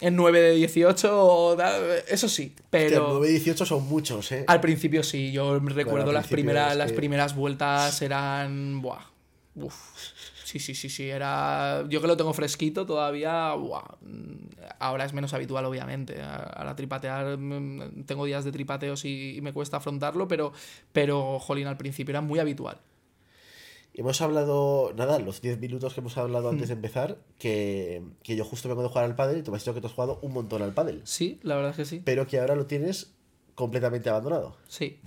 [0.00, 2.54] en 9 de 18 o da- eso sí.
[2.70, 4.44] Pero 9-18 son muchos, ¿eh?
[4.46, 8.80] al principio sí, yo recuerdo las, primeras, es las que- primeras vueltas eran...
[8.82, 9.00] Buah.
[9.56, 9.74] Uf.
[10.50, 11.84] Sí, sí, sí, sí, era...
[11.88, 13.54] Yo que lo tengo fresquito todavía.
[13.56, 14.48] Mm,
[14.80, 16.20] Ahora es menos habitual, obviamente.
[16.22, 20.52] Ahora tripatear, mm, tengo días de tripateos y, y me cuesta afrontarlo, pero,
[20.92, 22.78] pero, jolín, al principio era muy habitual.
[23.94, 26.68] Hemos hablado, nada, los 10 minutos que hemos hablado antes Mm.
[26.68, 29.62] de empezar, que, que yo justo vengo de jugar al pádel y tú me has
[29.64, 32.02] dicho que tú has jugado un montón al pádel, Sí, la verdad es que sí.
[32.04, 33.12] pero que ahora lo tienes
[33.54, 34.56] completamente abandonado.
[34.68, 34.98] Sí.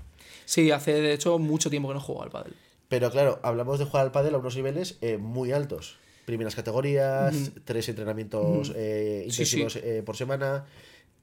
[0.46, 2.56] Sí, hace de hecho mucho tiempo que no juego al pádel.
[2.94, 5.98] Pero claro, hablamos de jugar al pádel a unos niveles eh, muy altos.
[6.26, 10.66] primeras categorías, tres entrenamientos eh, Sí, intensivos eh, por semana.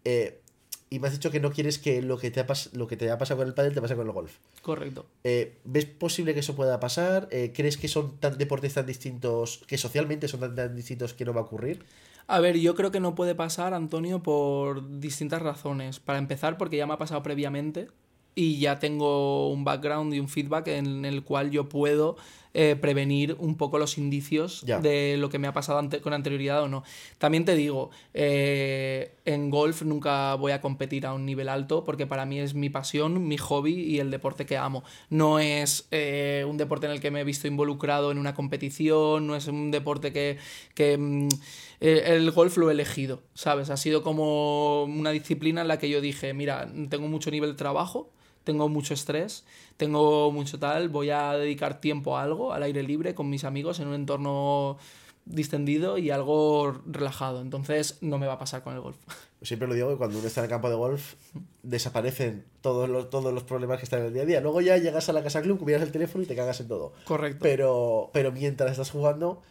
[0.04, 2.96] y me has dicho que no quieres que lo que te ha, pas- lo que
[2.96, 4.38] te ha pasado con el pádel te pase con el golf.
[4.62, 5.06] Correcto.
[5.22, 7.28] ¿Ves posible que eso pueda pasar?
[7.54, 11.32] ¿Crees que son tan deportes tan distintos, que socialmente son tan, tan distintos que no
[11.32, 11.84] va a ocurrir?
[12.26, 16.00] A ver, yo creo que no puede pasar, Antonio, por distintas razones.
[16.00, 17.86] Para empezar, porque ya me ha pasado previamente
[18.40, 22.16] y ya tengo un background y un feedback en el cual yo puedo
[22.52, 24.80] eh, prevenir un poco los indicios Ya.
[24.80, 26.82] de lo que me ha pasado ante- con anterioridad o no.
[27.18, 32.08] También te digo, eh, en golf nunca voy a competir a un nivel alto porque
[32.08, 34.82] para mí es mi pasión, mi hobby y el deporte que amo.
[35.10, 39.26] No es eh, un deporte en el que me he visto involucrado en una competición,
[39.28, 40.38] no es un deporte que...
[40.74, 41.28] que mm,
[41.82, 43.70] eh, el golf lo he elegido, ¿sabes?
[43.70, 47.56] Ha sido como una disciplina en la que yo dije, mira, tengo mucho nivel de
[47.56, 48.10] trabajo,
[48.44, 49.44] tengo mucho estrés,
[49.76, 53.80] tengo mucho tal, voy a dedicar tiempo a algo, al aire libre, con mis amigos,
[53.80, 54.78] en un entorno
[55.24, 57.40] distendido y algo relajado.
[57.40, 58.96] Entonces no me va a pasar con el golf.
[59.42, 61.14] Siempre lo digo que cuando uno está en el campo de golf,
[61.62, 64.40] desaparecen todos los, todos los problemas que están en el día a día.
[64.40, 66.92] Luego ya llegas a la casa club, miras el teléfono y te cagas en todo.
[67.04, 67.38] Correcto.
[67.42, 69.42] Pero, pero mientras estás jugando,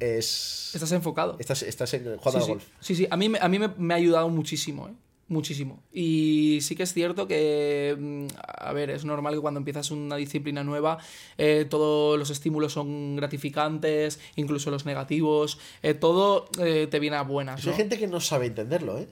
[0.00, 0.70] es.
[0.74, 1.36] Estás enfocado.
[1.38, 2.50] Estás, estás en, jugando sí, al sí.
[2.50, 2.64] golf.
[2.80, 4.92] Sí, sí, a mí, a mí me, me ha ayudado muchísimo, ¿eh?
[5.32, 5.82] Muchísimo.
[5.94, 8.26] Y sí que es cierto que, mm,
[8.58, 10.98] a ver, es normal que cuando empiezas una disciplina nueva,
[11.38, 17.22] eh, todos los estímulos son gratificantes, incluso los negativos, eh, todo eh, te viene a
[17.22, 17.72] buenas, Pues ¿no?
[17.72, 19.08] Hay gente que no sabe entenderlo, ¿eh?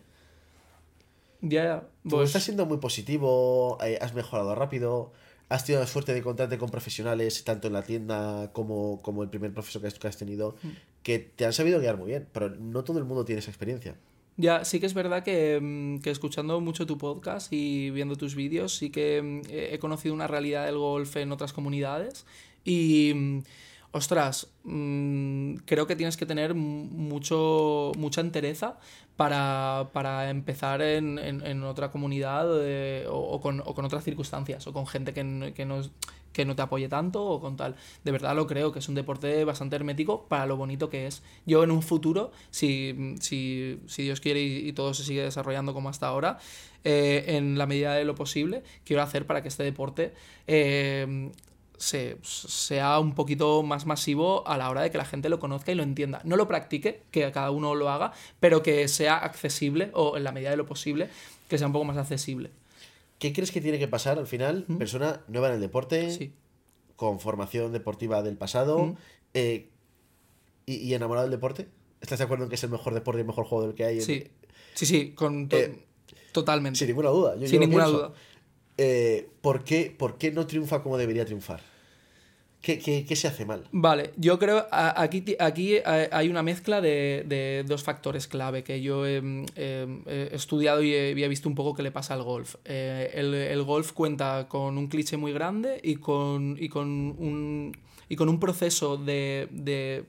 [1.40, 1.80] Ya, ya.
[2.02, 5.12] Tú Pues, estás siendo muy positivo, eh, has mejorado rápido,
[5.48, 9.30] has tenido la suerte de encontrarte con profesionales, tanto en la tienda como, como el
[9.30, 10.68] primer profesor que has, que has tenido, Mm.
[11.02, 13.96] que te han sabido guiar muy bien, pero no todo el mundo tiene esa experiencia.
[14.40, 18.34] Ya, sí que es verdad que, mm, que escuchando mucho tu podcast y viendo tus
[18.34, 22.24] vídeos, sí que mm, he conocido una realidad del golf en otras comunidades
[22.64, 23.38] y, mm,
[23.92, 24.46] ostras,
[25.66, 28.78] creo que tienes que tener mu- mucho, mucha entereza
[29.16, 34.04] para, para empezar en, en- en otra comunidad eh, o, o con, o con otras
[34.04, 35.82] circunstancias o con gente que, que no,
[36.32, 37.76] que no te apoye tanto o con tal.
[38.04, 41.22] De verdad lo creo que es un deporte bastante hermético para lo bonito que es.
[41.46, 45.88] Yo en un futuro, si, si, si Dios quiere y, todo se sigue desarrollando como
[45.88, 46.38] hasta ahora,
[46.84, 50.14] eh, en la medida de lo posible, quiero hacer para que este deporte
[50.46, 51.30] eh,
[51.80, 55.72] se, sea un poquito más masivo a la hora de que la gente lo conozca
[55.72, 56.20] y lo entienda.
[56.24, 60.32] No lo practique, que cada uno lo haga, pero que sea accesible o en la
[60.32, 61.08] medida de lo posible,
[61.48, 62.50] que sea un poco más accesible.
[63.20, 64.64] ¿Qué crees que tiene que pasar al final?
[64.78, 66.32] Persona nueva en el deporte, Sí.
[66.96, 68.96] con formación deportiva del pasado Mm.
[69.34, 69.68] eh,
[70.66, 71.68] y, y enamorado del deporte.
[72.00, 73.84] ¿Estás de acuerdo en que es el mejor deporte y el mejor juego del que
[73.84, 73.96] hay?
[73.98, 74.24] en- Sí,
[74.74, 75.84] sí, sí, con to- Eh,
[76.32, 76.78] totalmente.
[76.78, 77.36] Sin ninguna duda.
[77.36, 77.98] yo- Sin ninguna pienso.
[78.08, 78.14] duda.
[78.78, 81.60] Eh, ¿por, qué, ¿Por qué no triunfa como debería triunfar?
[82.62, 83.64] ¿Qué, qué, qué se hace mal?
[83.72, 88.82] Vale, yo creo aquí, aquí eh, hay una mezcla de, de dos factores clave que
[88.82, 92.22] yo he, mm, he- estudiado y he, he visto un poco que le pasa al
[92.22, 92.56] golf.
[92.66, 97.74] Eh, el, el golf cuenta con un cliché muy grande y con, y con, un,
[98.10, 100.04] y con un proceso de, de,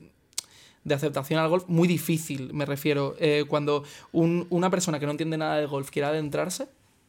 [0.84, 3.14] de aceptación al golf muy difícil, me refiero.
[3.18, 6.66] Eh, cuando un- una persona que no entiende nada de golf quiere adentrarse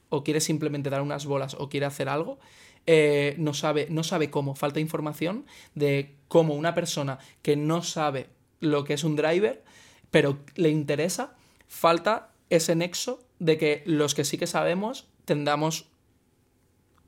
[0.07, 2.39] o quiere simplemente dar unas bolas o quiere hacer algo,
[2.87, 8.27] eh, no, sabe, no sabe cómo, falta información de cómo una persona que no sabe
[8.59, 9.63] lo que es un driver,
[10.11, 11.35] pero le interesa,
[11.67, 15.87] falta ese nexo de que los que sí que sabemos tendamos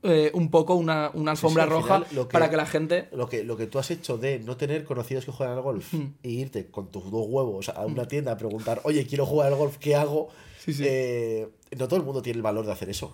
[0.02, 2.56] eh, un poco una, una Sí, sí, alfombra al roja final, lo que- para que
[2.56, 3.08] la gente...
[3.12, 5.92] Lo que, lo que tú has hecho de no tener conocidos que juegan al golf
[5.92, 6.12] Hmm.
[6.22, 9.56] e irte con tus dos huevos a una tienda a preguntar, oye, quiero jugar al
[9.58, 10.28] golf, ¿qué hago?
[10.64, 10.72] Sí.
[10.84, 13.12] Eh, no todo el mundo tiene el valor de hacer eso.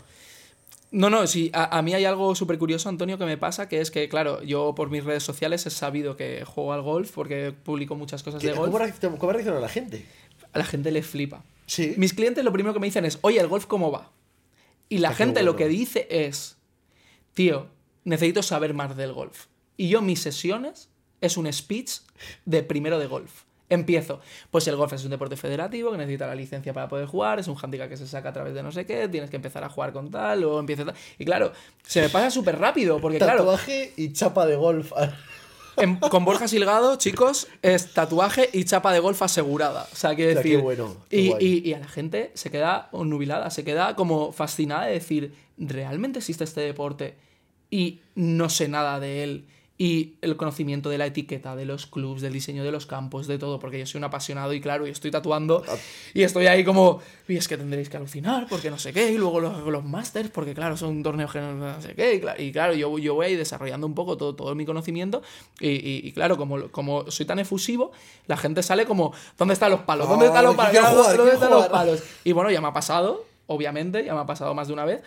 [0.92, 3.81] No, no, sí, a, a mí hay algo súper curioso, Antonio, que me pasa, que
[3.81, 7.52] es que, claro, yo por mis redes sociales he sabido que juego al golf porque
[7.52, 8.83] publico muchas cosas ¿Qué- de ¿Cómo, golf.
[8.83, 10.05] reacciona, ¿Cómo reacciona la gente?
[10.52, 11.44] A la gente le flipa.
[11.66, 11.94] Sí.
[11.96, 14.11] Mis clientes lo primero que me dicen es, oye, ¿el golf cómo va?
[14.90, 16.59] Y la Está gente lo que dice es,
[17.33, 17.68] tío,
[18.05, 19.46] necesito saber más del golf.
[19.78, 20.90] Y yo mis sesiones
[21.22, 22.00] es un speech
[22.44, 23.44] de primero de golf.
[23.72, 24.20] Empiezo.
[24.50, 27.48] Pues el golf es un deporte federativo que necesita la licencia para poder jugar, es
[27.48, 29.68] un handicap que se saca a través de no sé qué, tienes que empezar a
[29.68, 30.94] jugar con tal, luego empieza tal.
[31.18, 31.52] Y claro,
[31.87, 34.92] se me pasa súper rápido, porque claro, Tatuaje y chapa de golf.
[35.76, 39.87] en- con Borja Silgado, chicos, es tatuaje y chapa de golf asegurada.
[39.92, 40.61] O sea, quiero qué decir.
[40.61, 41.44] bueno, qué y, guay.
[41.64, 46.18] y- y a la gente se queda nubilada, se queda como fascinada de decir, ¿realmente
[46.18, 47.14] existe este deporte?
[47.70, 49.46] Y no sé nada de él.
[49.84, 53.36] Y el conocimiento de la etiqueta, de los clubs, del diseño de los campos, de
[53.38, 55.64] todo, porque yo soy un apasionado y claro, y estoy tatuando
[56.14, 59.18] y estoy ahí como, y es que tendréis que alucinar porque no sé qué, y
[59.18, 62.52] luego los, los masters, porque claro, son torneos que no sé qué, y claro, y
[62.52, 65.22] claro yo, yo voy ahí desarrollando un poco todo, todo mi conocimiento
[65.58, 67.90] y, y- y claro, como, como soy tan efusivo,
[68.28, 70.08] la gente sale como, ¿dónde están los palos?
[70.08, 70.72] ¿Dónde Ah, están los palos?
[71.16, 72.02] ¿Dónde están los palos?
[72.24, 75.02] Y bueno, ya me ha pasado, obviamente, ya me ha pasado más de una vez,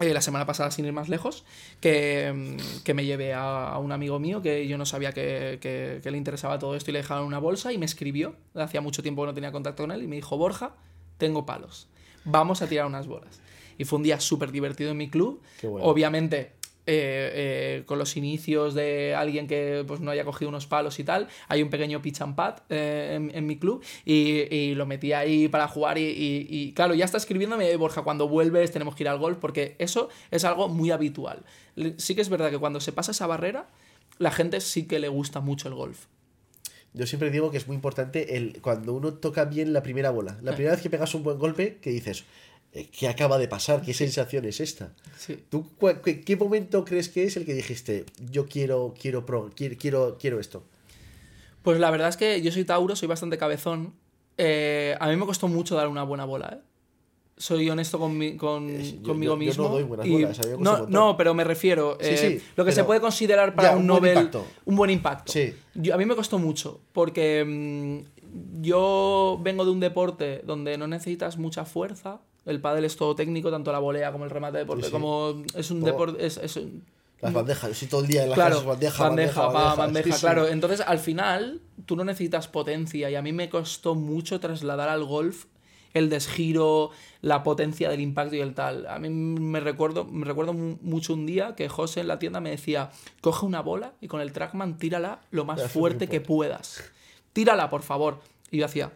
[0.00, 1.44] eh, la semana pasada, sin ir más lejos,
[1.80, 5.58] que, mm, que me llevé a, a un amigo mío que yo no sabía que,
[5.60, 8.80] que- que le interesaba todo esto y le dejaron una bolsa y me escribió, hacía
[8.80, 10.74] mucho tiempo que no tenía contacto con él, y me dijo, Borja,
[11.18, 11.86] tengo palos,
[12.24, 13.40] vamos a tirar unas bolas.
[13.78, 15.40] Y fue un día súper divertido en mi club.
[15.62, 15.86] Bueno.
[15.86, 16.52] Obviamente,
[16.86, 21.04] eh, eh, con los inicios de alguien que pues, no haya cogido unos palos y
[21.04, 24.84] tal, hay un pequeño pitch and pad eh, en, en mi club y, y lo
[24.86, 28.94] metí ahí para jugar y, y- y, claro, ya está escribiéndome, Borja, cuando vuelves tenemos
[28.94, 31.44] que ir al golf porque eso es algo muy habitual.
[31.96, 33.68] Sí que es verdad que cuando se pasa esa barrera,
[34.18, 36.06] la gente sí que le gusta mucho el golf.
[36.92, 40.38] Yo siempre digo que es muy importante el cuando uno toca bien la primera bola.
[40.42, 42.24] La primera vez que pegas un buen golpe, que dices,
[42.74, 43.82] ¿qué acaba de pasar?
[43.82, 44.92] ¿Qué sensación es esta?
[45.18, 45.38] Sí.
[45.48, 45.66] ¿Tú
[46.04, 50.16] qué, qué momento crees que es el que dijiste, yo quiero, quiero, pro, quiero, quiero,
[50.20, 50.64] quiero esto?
[51.62, 53.94] Pues la verdad es que yo soy Tauro, soy bastante cabezón.
[54.36, 56.64] Eh, a mí me costó mucho dar una buena bola, ¿eh?
[57.36, 59.68] Soy honesto con mi- con- Eh, yo- conmigo yo- yo no mismo.
[59.68, 61.96] doy buenas y- bolas, no, no, pero me refiero.
[62.00, 64.16] Sí, eh, sí, lo que se puede considerar para Ya, un un Nobel.
[64.18, 64.46] impacto.
[64.66, 65.32] Un buen impacto.
[65.92, 71.36] A mí me costó mucho, porque mm, yo vengo de un deporte donde no necesitas
[71.38, 72.20] mucha fuerza.
[72.46, 74.92] El pádel es todo técnico, tanto la volea como el remate de deporte, Sí, sí.
[74.92, 76.24] como es un deporte.
[76.26, 76.58] Es, es
[77.20, 79.74] Las bandejas, yo estoy todo el día en las claro, casas, bandeja, bandeja, bandeja, pa,
[79.74, 80.46] bandeja, sí, claro.
[80.48, 85.04] Entonces, al final, tú no necesitas potencia y a mí me costó mucho trasladar al
[85.04, 85.46] golf
[85.94, 86.90] el desgiro,
[87.22, 88.86] la potencia del impacto y el tal.
[88.88, 92.40] A mí me recuerdo, me recuerdo mu- mucho un día que José en la tienda
[92.40, 96.82] me decía, coge una bola y con el trackman tírala lo más fuerte que puedas.
[97.32, 98.18] Tírala, por favor.
[98.50, 98.90] Y yo hacía...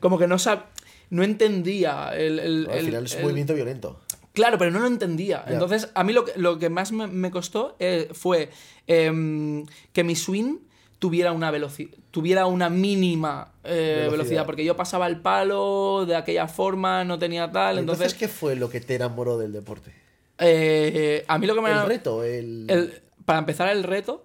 [0.00, 0.64] Como que no sab...
[1.10, 2.38] No entendía el...
[2.38, 4.00] el- No, al el- final es un el- movimiento violento.
[4.32, 5.44] Claro, pero no lo entendía.
[5.46, 8.50] Entonces, a mí lo que, lo que más me, me costó eh, fue
[8.88, 10.56] em, que mi swing
[10.98, 14.10] tuviera una velocidad, tuviera una mínima eh, Velocidad.
[14.10, 14.46] velocidad.
[14.46, 18.56] porque yo pasaba el palo de aquella forma, no tenía tal, Entonces, entonces, ¿qué fue
[18.56, 19.92] lo que te enamoró del deporte?
[20.38, 22.66] eh, a mí lo que me El reto, el...
[22.68, 24.24] el- para empezar el reto,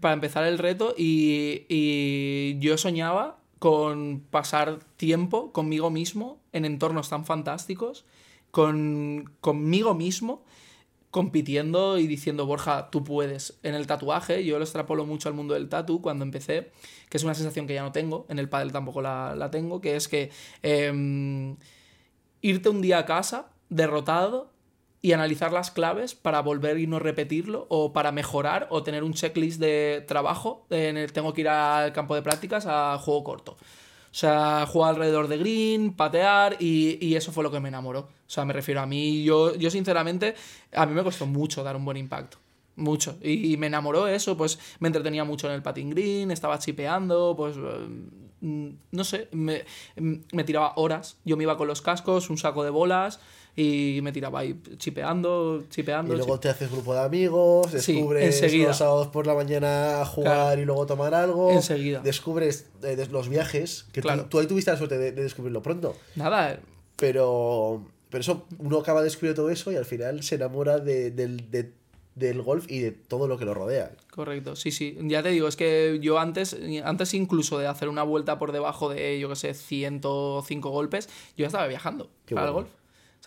[0.00, 7.08] para empezar el reto y, y yo soñaba con pasar tiempo conmigo mismo en entornos
[7.08, 8.04] tan fantásticos,
[8.50, 10.44] con, conmigo mismo,
[11.10, 13.58] compitiendo y diciendo, Borja, tú puedes.
[13.62, 16.70] En el tatuaje, yo lo extrapolo mucho al mundo del tatu cuando empecé,
[17.08, 19.80] que es una sensación que ya no tengo, en el pádel tampoco la, la tengo,
[19.80, 20.30] que es que
[20.62, 21.56] em,
[22.42, 24.50] irte un día a casa derrotado
[25.00, 29.14] y analizar las claves para volver y no repetirlo o para mejorar o tener un
[29.14, 33.56] checklist de trabajo en el tengo que ir al campo de prácticas a juego corto.
[34.10, 38.00] O sea, jugar alrededor de green, patear y, y eso fue lo que me enamoró.
[38.00, 40.34] O sea, me refiero a mí, yo, yo sinceramente,
[40.72, 42.38] a mí me costó mucho dar un buen impacto.
[42.74, 43.18] Mucho.
[43.22, 47.56] Y, me enamoró eso, pues me entretenía mucho en el patin green, estaba chipeando, pues
[47.56, 49.64] mm, no sé, me,
[49.96, 51.18] mm, me tiraba horas.
[51.24, 53.20] Yo me iba con los cascos, un saco de bolas
[53.60, 56.14] y me tiraba ahí chipeando, chipeando.
[56.14, 58.68] Y luego te haces grupo de amigos, Sí, descubres enseguida.
[58.68, 60.60] los sábados por la mañana a jugar Claro.
[60.62, 61.50] y luego tomar algo.
[61.50, 61.98] Enseguida.
[62.00, 64.26] Descubres eh, los viajes, que Claro.
[64.26, 65.96] tú, ahí tuviste la suerte de, de descubrirlo pronto.
[66.14, 66.60] Nada,
[66.96, 71.10] Pero, pero eso, uno acaba de descubrir todo eso y al final se enamora de-
[71.10, 71.72] del, de-
[72.14, 73.92] del golf y de todo lo que lo rodea.
[74.10, 74.98] Correcto, sí, sí.
[75.02, 78.88] Ya te digo, es que yo antes, antes incluso de hacer una vuelta por debajo
[78.88, 82.66] de, yo qué sé, 105 golpes, yo ya estaba viajando Qué para bueno.
[82.68, 82.77] el golf.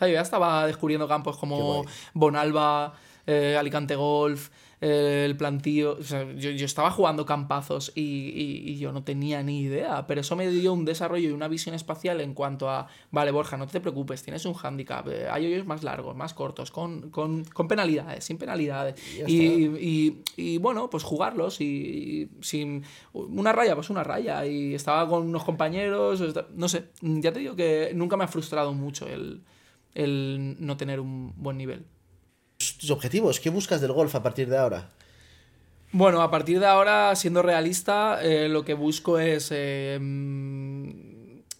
[0.02, 1.84] Sea, yo ya estaba descubriendo campos como.
[2.14, 2.94] Bonalba,
[3.28, 4.50] eh, Alicante Golf,
[4.82, 5.92] eh, el plantío.
[6.00, 10.08] O sea, yo, yo estaba jugando campazos y, y- y yo no tenía ni idea.
[10.08, 13.58] Pero eso me dio un desarrollo y una visión espacial en cuanto a, vale, Borja,
[13.58, 17.44] no te preocupes, tienes un handicap, eh, hay hoyos más largos, más cortos, con, con,
[17.46, 18.96] con penalidades, sin penalidades.
[19.32, 22.84] Y Y, bueno, pues jugarlos y, sin
[23.14, 24.44] una raya, pues una raya.
[24.48, 26.24] Y estaba con unos compañeros,
[26.56, 29.42] no sé, ya te digo que nunca me ha frustrado mucho el,
[29.96, 31.86] el no tener un buen nivel.
[32.58, 34.90] Tus objetivos, ¿qué buscas del golf a partir de ahora?
[35.94, 40.90] Bueno, a partir de ahora, siendo realista, eh, lo que busco es eh, mm,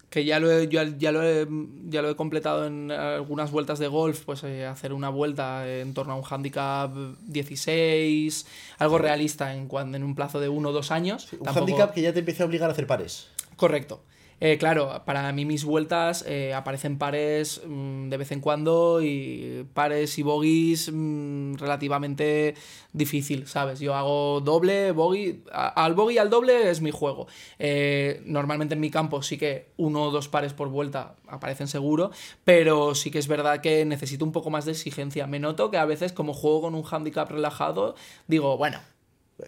[0.08, 1.46] que ya lo, he, ya, ya lo he,
[1.88, 5.92] ya lo he completado en algunas vueltas de golf, pues eh, hacer una vuelta en
[5.92, 6.92] torno a un handicap
[7.26, 8.46] 16,
[8.78, 11.30] algo realista en, cuando, en un plazo de uno o dos años.
[11.32, 13.28] Un Tampoco- handicap que ya te empiece a obligar a hacer pares.
[13.56, 14.02] Correcto.
[14.44, 19.64] Eh, claro, para mí mis vueltas eh, aparecen pares mm, de vez en cuando y
[19.72, 22.56] pares y bogies mm, relativamente
[22.92, 23.78] difícil, ¿sabes?
[23.78, 27.28] Yo hago doble, bogey, al bogey al doble es mi juego.
[27.60, 32.10] Eh, normalmente en mi campo sí que uno o dos pares por vuelta aparecen seguro,
[32.42, 35.28] pero sí que es verdad que necesito un poco más de exigencia.
[35.28, 37.94] Me noto que a veces como juego con un handicap relajado,
[38.26, 38.80] digo, bueno,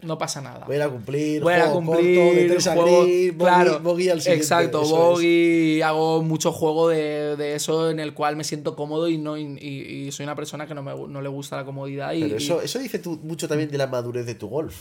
[0.03, 0.65] no pasa nada.
[0.67, 3.81] Voy a ir a cumplir, Voy a cumplir, corto, de tres a juego- bogey- claro,
[3.81, 4.43] bogey al siguiente.
[4.43, 4.91] Exacto, es.
[4.91, 9.37] bogey, hago mucho juego de, de eso en el cual me siento cómodo y no
[9.39, 12.35] y, y soy una persona que no, me, no le gusta la comodidad y, Pero
[12.35, 14.75] y- eso, eso dice tú mucho también de la madurez de tu golf.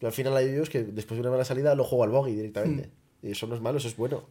[0.00, 2.34] Yo al final hay ellos que después de una mala salida lo juego al bogey
[2.34, 2.88] directamente.
[3.22, 3.26] Hmm.
[3.26, 4.22] Y eso no es malo, eso es bueno.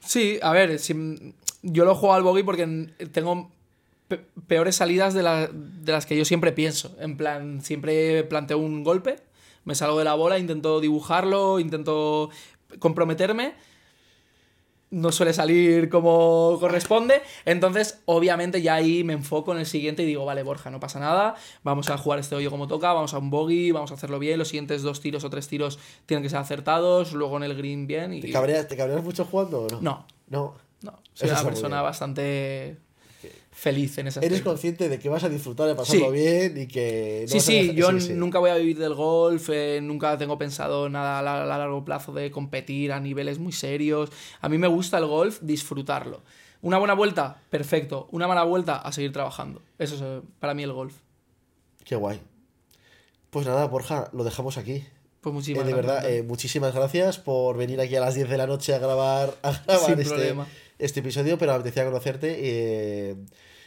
[0.00, 3.50] Sí, a ver, si- yo lo juego al bogey porque tengo
[4.46, 6.94] peores salidas de, la- de las que yo siempre pienso.
[7.00, 9.16] En plan, siempre planteo un golpe,
[9.64, 12.30] me salgo de la bola, intento dibujarlo, intento
[12.78, 13.54] comprometerme.
[14.88, 17.20] No suele salir como corresponde.
[17.44, 21.00] Entonces, obviamente, ya ahí me enfoco en el siguiente y digo, vale, Borja, no pasa
[21.00, 21.34] nada.
[21.64, 24.38] Vamos a jugar este hoyo como toca, vamos a un bogey, vamos a hacerlo bien.
[24.38, 27.88] Los siguientes dos tiros o tres tiros tienen que ser acertados, luego en el green
[27.88, 28.14] bien.
[28.14, 28.20] Y...
[28.20, 29.80] ¿Te cabreas, ¿Te cabreas mucho jugando o no?
[29.80, 30.54] No, No.
[30.82, 32.76] no, soy Eso una persona bastante
[33.58, 34.50] feliz en ese Eres aspecto.
[34.50, 36.12] consciente de que vas a disfrutar, de pasarlo Sí.
[36.12, 37.22] bien y que...
[37.22, 38.12] no Sí, vas a sí, dejar- yo sí, sí.
[38.12, 41.82] nunca voy a vivir del golf, eh, nunca tengo pensado nada a, la- a largo
[41.84, 44.10] plazo de competir a niveles muy serios.
[44.42, 46.22] A mí me gusta el golf, disfrutarlo.
[46.60, 48.08] Una buena vuelta, perfecto.
[48.12, 49.62] Una mala vuelta, a seguir trabajando.
[49.78, 50.94] Eso es eh, para mí el golf.
[51.84, 52.20] Qué guay.
[53.30, 54.84] Pues nada, Borja, lo dejamos aquí.
[55.22, 55.94] Pues Eh, muchísimas de gracias.
[55.94, 59.34] verdad, eh, muchísimas gracias por venir aquí a las 10 de la noche a grabar,
[59.42, 60.46] a grabar Sin este, problema.
[60.78, 62.36] este episodio, pero me apetecía conocerte.
[62.38, 63.16] eh,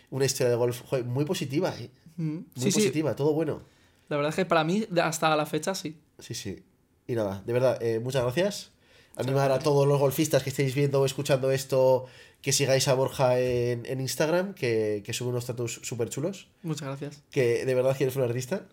[0.10, 3.62] una historia de golf joder, muy positiva, eh, muy Sí, sí, positiva, todo bueno.
[4.10, 5.98] la verdad es que para mí, hasta la fecha, sí.
[6.20, 6.64] Sí, sí.
[7.08, 8.72] Y nada, de verdad, eh, muchas gracias.
[9.16, 12.06] Animar a todos los golfistas que estéis viendo o escuchando esto,
[12.42, 16.88] que sigáis a Borja en, en Instagram, que, que sube unos tratos súper chulos, Muchas
[16.88, 17.24] gracias.
[17.32, 18.66] que de verdad que eres un artista.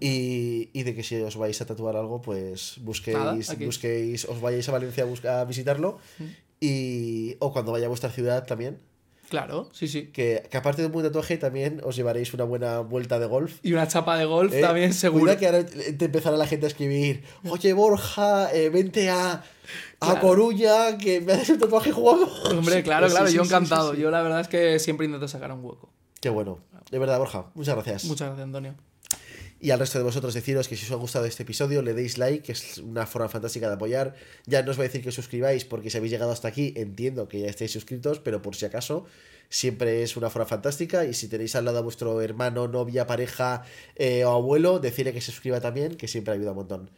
[0.00, 3.34] Y, y de que si os vais a tatuar algo, pues busquéis, Nada,
[3.66, 5.98] busquéis os vayáis a Valencia a, buscar, a visitarlo.
[6.60, 8.78] Y, o cuando vaya a vuestra ciudad también.
[9.32, 10.08] Claro, sí, sí.
[10.08, 13.60] Que, que aparte de un buen tatuaje, también os llevaréis una buena vuelta de golf.
[13.62, 14.60] Y una chapa de golf ¿eh?
[14.60, 15.24] también seguro.
[15.24, 19.42] Cuida que ahora te empezará la gente a escribir: Oye, Borja, eh, vente a.
[20.20, 22.44] Coruña, que me haces un tatuaje y jugamos.
[22.50, 23.94] Hombre, claro, claro, sí, yo sí, sí, encantado.
[23.94, 24.02] sí.
[24.02, 25.88] Yo la verdad es que siempre intento sacar un hueco.
[26.20, 26.58] Qué bueno.
[26.90, 28.04] De verdad, Borja, muchas gracias.
[28.04, 28.74] Muchas gracias, Antonio.
[29.62, 32.18] Y al resto de vosotros deciros que si os ha gustado este episodio le deis
[32.18, 34.16] like, que es una forma fantástica de apoyar.
[34.44, 36.74] Ya no os voy a decir que os suscribáis porque si habéis llegado hasta aquí
[36.76, 39.06] entiendo que ya estáis suscritos, pero por si acaso
[39.50, 43.62] siempre es una forma fantástica y si tenéis al lado a vuestro hermano, novia, pareja
[43.94, 46.90] eh, o abuelo, decirle que se suscriba también, que siempre ayuda un montón.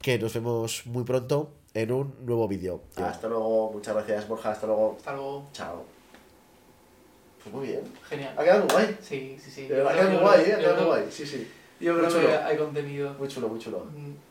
[0.00, 2.84] Que nos vemos muy pronto en un nuevo vídeo.
[2.98, 4.94] Hasta luego, muchas gracias Borja, hasta luego.
[4.96, 5.48] Hasta luego.
[5.52, 5.84] Chao.
[7.42, 7.82] Pues muy bien.
[8.08, 8.32] Genial.
[8.38, 8.96] Ha quedado muy guay.
[9.02, 9.64] Sí, sí, sí.
[9.64, 11.04] Ha quedado muy guay, eh, ha quedado muy guay.
[11.10, 11.48] Sí, sí.
[11.80, 13.14] Yo Muy creo que hay contenido.
[13.18, 13.86] Muy chulo, muy chulo.
[13.86, 14.29] Mm.